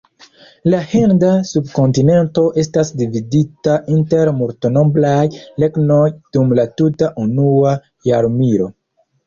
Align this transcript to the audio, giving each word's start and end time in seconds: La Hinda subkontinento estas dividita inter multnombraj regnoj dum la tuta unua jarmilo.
La 0.73 0.77
Hinda 0.93 1.27
subkontinento 1.49 2.45
estas 2.63 2.91
dividita 3.03 3.77
inter 3.97 4.33
multnombraj 4.39 5.13
regnoj 5.67 6.01
dum 6.17 6.59
la 6.63 6.69
tuta 6.83 7.15
unua 7.29 7.79
jarmilo. 8.13 8.75